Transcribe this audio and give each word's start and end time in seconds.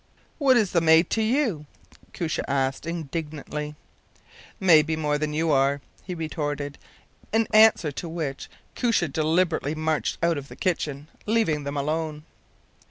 “What 0.39 0.57
is 0.57 0.71
the 0.71 0.81
maid 0.81 1.11
to 1.11 1.21
you?” 1.21 1.67
Koosje 2.11 2.39
asked, 2.47 2.87
indignantly. 2.87 3.75
“Maybe 4.59 4.95
more 4.95 5.19
than 5.19 5.31
you 5.31 5.51
are,” 5.51 5.79
he 6.03 6.15
retorted; 6.15 6.79
in 7.31 7.47
answer 7.53 7.91
to 7.91 8.09
which 8.09 8.49
Koosje 8.75 9.13
deliberately 9.13 9.75
marched 9.75 10.17
out 10.23 10.39
of 10.39 10.47
the 10.47 10.55
kitchen, 10.55 11.07
leaving 11.27 11.65
them 11.65 11.77
alone. 11.77 12.23